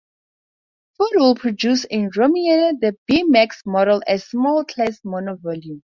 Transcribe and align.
Ford 0.95 1.11
will 1.13 1.35
produce 1.35 1.83
in 1.83 2.09
Romania 2.17 2.73
the 2.73 2.97
B-Max 3.07 3.61
model, 3.67 4.01
a 4.07 4.17
small 4.17 4.65
class 4.65 4.99
mono 5.05 5.35
volume. 5.35 5.83